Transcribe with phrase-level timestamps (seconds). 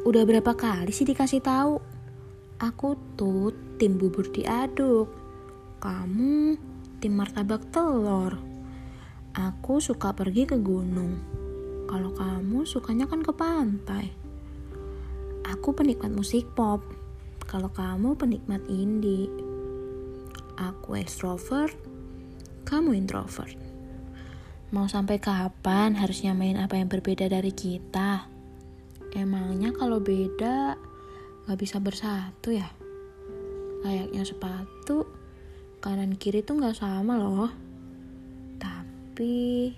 [0.00, 1.76] Udah berapa kali sih dikasih tahu?
[2.56, 5.12] Aku tuh tim bubur diaduk.
[5.76, 6.56] Kamu
[7.04, 8.40] tim martabak telur.
[9.36, 11.20] Aku suka pergi ke gunung.
[11.84, 14.08] Kalau kamu sukanya kan ke pantai.
[15.44, 16.80] Aku penikmat musik pop.
[17.44, 19.28] Kalau kamu penikmat indie.
[20.56, 21.76] Aku extrovert,
[22.64, 23.52] kamu introvert.
[24.72, 28.29] Mau sampai kapan harus nyamain apa yang berbeda dari kita?
[29.10, 30.78] Emangnya kalau beda
[31.50, 32.70] gak bisa bersatu ya?
[33.82, 35.08] Layaknya sepatu,
[35.82, 37.50] kanan kiri tuh gak sama loh.
[38.62, 39.74] Tapi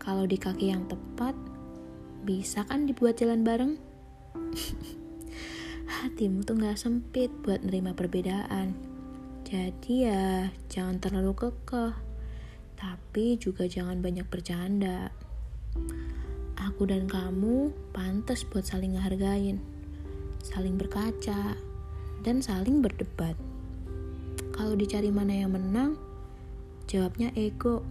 [0.00, 1.36] kalau di kaki yang tepat,
[2.24, 3.72] bisa kan dibuat jalan bareng?
[6.00, 8.72] Hatimu tuh gak sempit buat nerima perbedaan.
[9.44, 11.92] Jadi ya jangan terlalu kekeh,
[12.72, 15.12] tapi juga jangan banyak bercanda.
[16.70, 19.58] Aku dan kamu pantas buat saling ngehargain,
[20.46, 21.58] saling berkaca,
[22.22, 23.34] dan saling berdebat.
[24.54, 25.98] Kalau dicari mana yang menang,
[26.86, 27.82] jawabnya ego.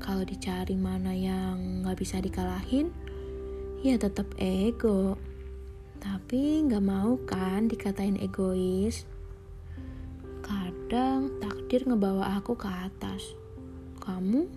[0.00, 2.88] Kalau dicari mana yang gak bisa dikalahin,
[3.84, 5.20] ya tetap ego.
[6.00, 9.04] Tapi gak mau kan dikatain egois.
[10.40, 13.36] Kadang takdir ngebawa aku ke atas.
[14.00, 14.48] Kamu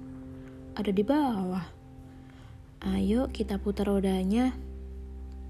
[0.79, 1.78] ada di bawah.
[2.79, 4.55] Ayo kita putar rodanya.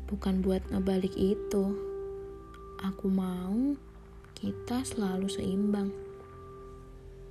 [0.10, 1.78] Bukan buat ngebalik itu.
[2.82, 3.78] Aku mau
[4.34, 5.94] kita selalu seimbang.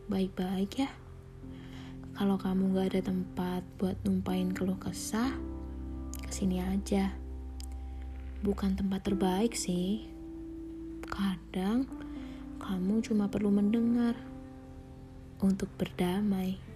[0.07, 0.91] Baik-baik ya.
[2.15, 5.35] Kalau kamu gak ada tempat buat numpain keluh kesah,
[6.23, 7.19] ke sini aja.
[8.47, 10.07] Bukan tempat terbaik sih.
[11.11, 11.91] Kadang
[12.63, 14.15] kamu cuma perlu mendengar
[15.43, 16.68] untuk berdamai.